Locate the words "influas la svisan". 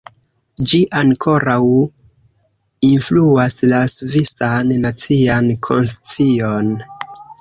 2.89-4.73